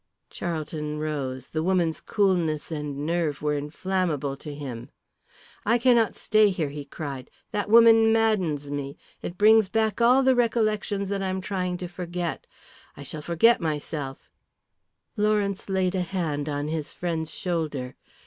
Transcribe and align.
Charlton 0.31 0.97
rose; 0.97 1.49
the 1.49 1.61
woman's 1.61 2.01
coolness 2.01 2.71
and 2.71 3.05
nerve 3.05 3.43
were 3.43 3.53
inflammable 3.53 4.35
to 4.37 4.51
him. 4.55 4.89
"I 5.63 5.77
cannot 5.77 6.15
stay 6.15 6.49
here," 6.49 6.69
he 6.69 6.85
cried. 6.85 7.29
"That 7.51 7.69
woman 7.69 8.11
maddens 8.11 8.71
me. 8.71 8.97
It 9.21 9.37
brings 9.37 9.69
back 9.69 10.01
all 10.01 10.23
the 10.23 10.33
recollections 10.33 11.09
that 11.09 11.21
I 11.21 11.27
am 11.27 11.39
trying 11.39 11.77
to 11.77 11.87
forget. 11.87 12.47
I 12.97 13.03
shall 13.03 13.21
forget 13.21 13.61
myself" 13.61 14.31
Lawrence 15.17 15.69
laid 15.69 15.93
a 15.93 16.01
hand 16.01 16.49
on 16.49 16.67
his 16.67 16.91
friend's 16.91 17.29
shoulder. 17.29 17.95